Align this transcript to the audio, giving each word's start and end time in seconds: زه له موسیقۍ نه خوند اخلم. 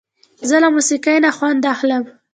زه 0.49 0.55
له 0.63 0.69
موسیقۍ 0.75 1.17
نه 1.25 1.31
خوند 1.37 1.63
اخلم. 1.73 2.03